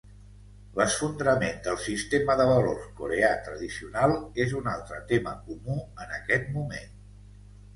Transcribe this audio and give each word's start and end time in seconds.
L'esfondrament 0.77 1.59
del 1.67 1.77
sistema 1.87 2.37
de 2.39 2.47
valors 2.51 2.87
coreà 3.01 3.29
tradicional 3.49 4.17
és 4.47 4.57
un 4.61 4.71
altre 4.73 4.99
tema 5.13 5.35
comú 5.51 5.77
en 6.07 6.17
aquest 6.21 6.51
moment. 6.57 6.99